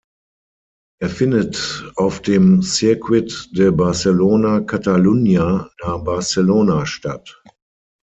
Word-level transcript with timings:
Er 0.99 1.11
findet 1.11 1.87
auf 1.95 2.23
dem 2.23 2.63
Circuit 2.63 3.49
de 3.55 3.69
Barcelona-Catalunya 3.69 5.69
nahe 5.79 5.99
Barcelona 6.03 6.87
statt. 6.87 7.39